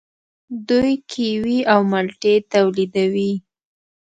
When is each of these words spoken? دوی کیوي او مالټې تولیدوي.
دوی 0.69 0.93
کیوي 1.11 1.59
او 1.73 1.79
مالټې 1.91 2.35
تولیدوي. 2.53 3.31